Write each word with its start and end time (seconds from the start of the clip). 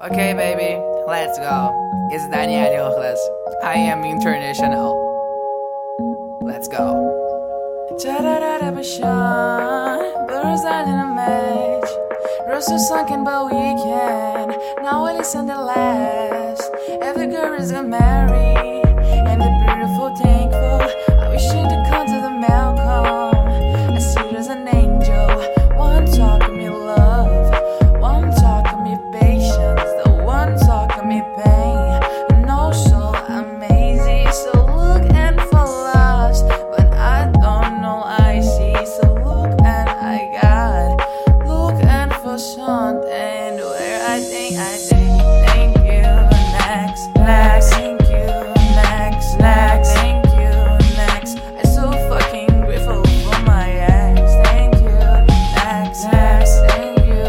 Okay, 0.00 0.34
baby, 0.34 0.74
let's 1.06 1.38
go. 1.38 1.70
It's 2.10 2.26
Daniel 2.28 2.90
Rojas. 2.90 3.20
I 3.62 3.74
am 3.74 4.04
international. 4.04 4.98
Let's 6.42 6.66
go. 6.66 7.12
Birds 10.26 10.64
in. 10.64 11.04
Rose 12.50 12.68
was 12.70 12.88
sunken, 12.88 13.22
but 13.22 13.46
we 13.46 13.52
can. 13.52 14.48
Now 14.82 15.04
I 15.04 15.12
listen 15.16 15.46
the 15.46 15.60
last. 15.60 16.70
Every 17.00 17.28
girl 17.28 17.54
is 17.54 17.70
a 17.70 17.84
marriage. 17.84 18.33
next, 47.16 47.70
thank 47.74 48.00
you, 48.02 48.26
next, 48.74 49.38
next, 49.38 49.92
thank 49.94 50.24
you, 50.40 50.52
next. 50.96 51.38
I'm 51.38 51.64
so 51.66 51.92
fucking 52.08 52.60
grateful 52.62 53.02
for 53.24 53.38
my 53.42 53.70
ex. 53.70 54.20
Thank 54.48 54.74
you, 54.76 54.98
next, 55.62 56.04
next, 56.12 56.54
thank 56.68 56.98
you, 57.06 57.24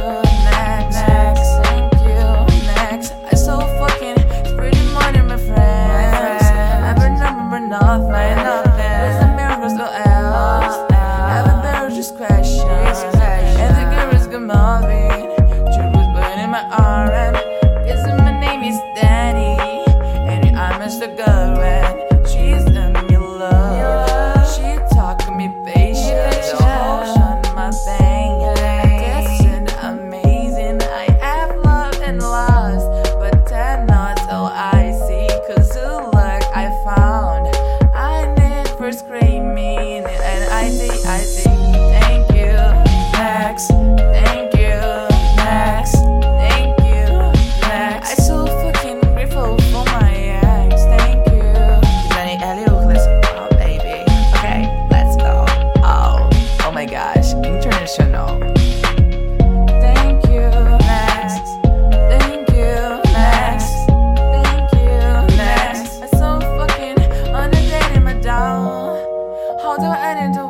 next, 0.50 0.98
next, 1.08 1.50
thank 1.64 1.94
you, 2.08 2.66
next. 2.74 3.14
I'm 3.30 3.38
so 3.38 3.60
fucking 3.80 4.18
spreading 4.52 4.92
money, 4.94 5.22
my 5.22 5.38
friends. 5.38 6.46
I've 6.88 6.95
been 6.98 7.20
number 7.20 7.60
nothing. 7.60 8.25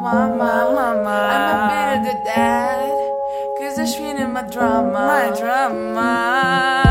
mama, 0.05 0.70
mama. 0.71 1.17
I'm 1.33 1.45
a 1.49 2.04
better 2.05 2.23
dad, 2.23 2.92
cause 3.58 3.80
I 3.80 3.86
am 4.04 4.17
in 4.17 4.33
my 4.33 4.43
drama. 4.43 4.92
My 4.92 5.36
drama. 5.36 6.85